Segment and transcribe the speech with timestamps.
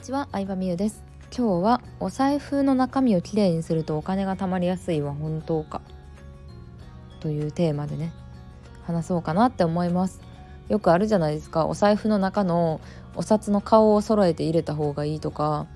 [0.00, 1.04] にちは、相葉美優です。
[1.36, 5.82] 今日はお財布の中身をきれいにするとお金が貯まりやすいは本当か？
[7.20, 8.10] というテーマでね
[8.84, 10.22] 話そうかなって思います。
[10.70, 11.66] よくあるじゃないですか。
[11.66, 12.80] お財布の中の
[13.14, 15.66] お札の顔を揃えて入れた方がいいとか。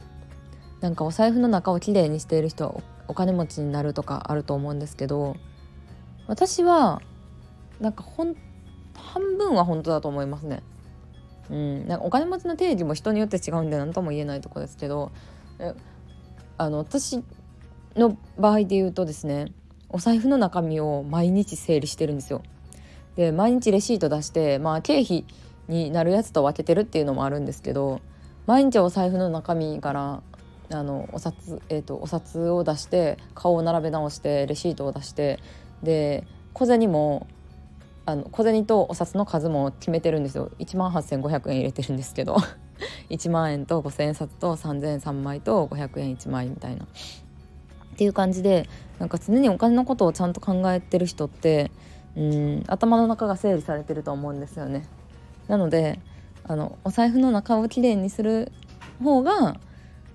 [0.80, 2.74] なんかお財布の中をきれいにしている人は
[3.08, 5.36] お金持ちになるとかあると思うんですけど。
[6.28, 7.02] 私は
[7.78, 8.34] なんかほん
[8.94, 10.62] 半分は本当だと思いますね。
[11.50, 15.12] うん、なんかお金持ちの定義も人によって違うんで何とも言えないとこですけど
[16.56, 17.22] あの私
[17.96, 19.52] の場合で言うとですね
[19.88, 22.42] お財布の中身を毎日整理してるんですよ。
[23.16, 25.24] で毎日レシート出してまあ経費
[25.68, 28.00] になるやつと分けてるっていうのもあるんですけど
[28.46, 30.22] 毎日お財布の中身から
[30.70, 35.38] あのお札、えーと、お札を出して顔を並べ直してレシートを出して
[35.82, 37.26] で小銭も
[38.06, 42.36] あの小銭とお札の数も決めてるんですよ1万8500円入れてるんですけど
[43.10, 46.84] 1万円と5,000円札と3,000円3枚と500円1枚みたいな。
[46.84, 51.70] っていう感じでなんか常にお金のことをちゃんと考えてる人って
[52.16, 54.84] うん頭の中が整理されてると思うんですよね。
[55.46, 56.00] なので
[56.42, 58.50] あのお財布の中をきれいにする
[59.02, 59.60] 方が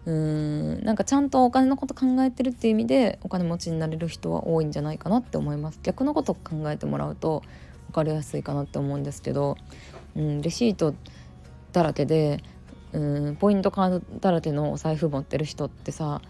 [0.06, 7.44] うーんなんかちゃんとお金のこと考えてるっていう意味でお金持ちになれる人は多いんじゃないかなって思います逆のことを考えてもらうと
[7.90, 9.58] 分かりやすいかなって思うんですけど、
[10.16, 10.94] うん、レシート
[11.72, 12.44] だらけで、
[12.94, 16.22] うん、ポイントカードだらけのお財布持ってる人ってさ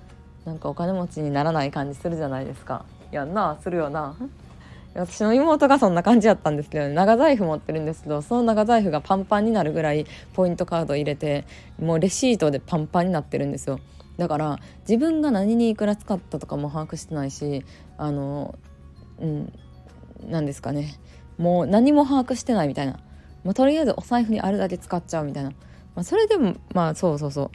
[0.46, 2.86] なんかお金持ちにならない感じするじゃないですか。
[3.12, 4.16] やんなするよな。
[4.96, 11.46] 私の妹がそんな感じやったんですけど、ね、長財布持ってるんですけどその長財布がパンパンになるぐらいポイントカード入れて
[11.80, 13.80] もうレシートでパンパンになってるんですよ
[14.18, 17.64] だから自分が何にいくら使ったとかも把握してないし
[17.98, 18.58] あの
[19.22, 19.54] うん
[20.28, 20.96] 何ですかね
[21.40, 23.00] もう何も把握してないみたいな、
[23.44, 25.52] まあ、とりあえずお財布にあるだけ使っちゃうみたいな、
[25.96, 27.50] まあ、それでもまあそうそうそ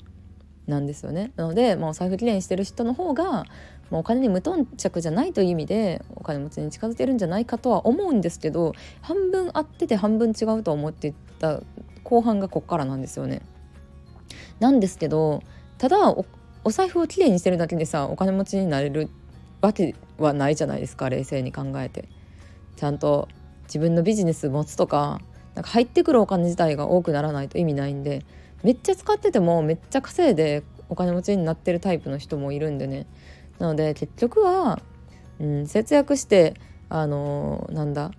[0.66, 3.45] うなんですよねなので、まあ、お財布きれいにしてる人の方が
[3.90, 8.72] もうお金に無頓着じゃないという意味でお金持ちに近づけるんじゃないかとは思うんですけど
[9.02, 11.61] 半分合ってて半分違うと思ってた
[12.02, 13.42] 後半がこっからなんですよね。
[14.61, 15.42] なんですけど
[15.78, 16.24] ただお
[16.64, 19.11] お財布をきれいにしてるだけでさお金持ちになれる
[19.61, 22.08] わけはないじゃないですか冷静に考えて。
[22.77, 23.28] ちゃんと
[23.64, 25.20] 自分のビジネス持つとか
[25.55, 28.25] なんか入ってくるお金自体が多くならないと意味ないんで
[28.63, 33.07] めっちゃ使っててもめっちゃ稼いでお金持ちになってるタイプの人もいるんでね。
[33.58, 34.80] なので結局は、
[35.39, 36.55] うん、節約して
[36.89, 38.11] あのー、なんだ、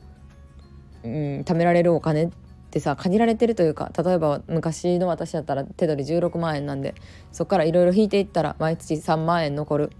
[1.04, 1.12] うん、
[1.42, 2.30] 貯められるお金っ
[2.72, 6.96] てさ限られてるというか例えば昔の私だったら手取り16万円なんで
[7.32, 9.92] そこからいろいろ引いていったら毎月3万円残る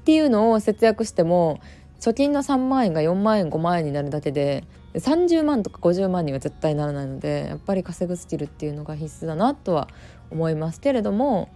[0.00, 1.60] っていうのを節約しても
[2.00, 4.64] 貯金の3万円が4万円5万円になるだけで
[4.94, 9.88] 30万とか50万には絶対ならないのでやっぱり稼ぐスキルっていうのが必須だなとは
[10.30, 11.48] 思いますけれども、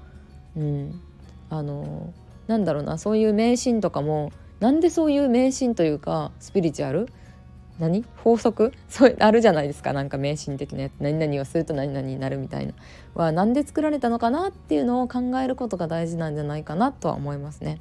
[0.57, 1.01] うん、
[1.49, 2.13] あの
[2.47, 7.09] なんだろうなそういう迷信とかもなんでそういう迷信というかスピリチュアル？
[7.79, 8.05] 何？
[8.23, 8.73] 法則？
[8.91, 10.93] そうあるじゃないですかなんか迷信的なやつ。
[11.01, 12.75] 何々をすると何々になるみたいな。
[13.15, 17.81] は何で作られたのかなっていうのを考えることが大事なんじゃないかなとは思いますね。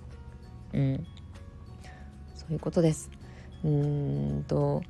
[0.73, 1.07] うん。
[2.49, 3.11] そういうことです。
[3.63, 4.81] うんと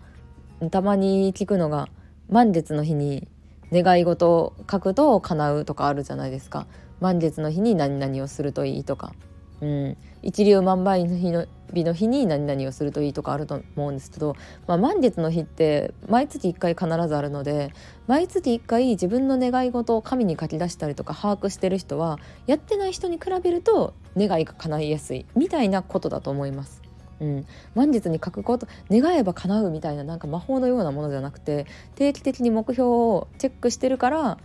[0.71, 1.89] たまに聞くのが
[2.29, 3.27] 満月の日に
[3.73, 6.67] 願い事を書くと叶うとかあるじゃないですか
[7.01, 9.13] 満月の日に何々をするといいとか、
[9.59, 17.73] うん、一粒万倍の日の日の日に何々をするといいとかあると思うんですけど、まあ、満月の日って毎月1回必ずあるので
[18.07, 26.88] 毎月1回自分の願い事を紙に書き出したりとか把握してる人はやってない人に比べると願いが叶いやすいみたいなことだと思います。
[27.19, 31.65] うん、満月に書くこと願えば叶うみたいななんか魔法のようなものじゃなくて
[31.95, 34.37] 定期的に目標をチェックしてるから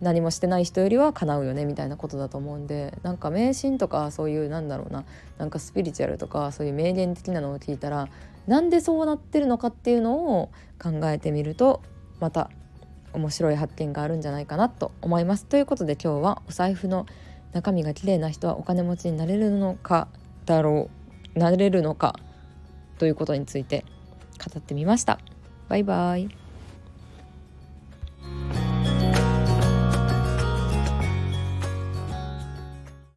[0.00, 5.04] 何もしてない人よりは叶うよねみたいなことだと思うんでなんか迷信とかそういうなんだろうな
[5.38, 8.08] なんかスピリチュアルとかそういう名言的なのを聞いたら
[8.46, 10.50] なんでそうなってるのかっていうのを
[10.82, 11.82] 考えてみると
[12.18, 12.50] また
[13.12, 15.44] 面白い発見があるんじゃないかなと思います。
[15.44, 17.06] ということで今日はお財布の
[17.52, 20.08] 中身が綺麗な人はお金持ちになれるのか
[20.46, 21.01] だろう
[21.34, 22.16] なれるのか
[22.98, 23.84] ということについて
[24.38, 25.18] 語ってみました。
[25.68, 26.28] バイバイ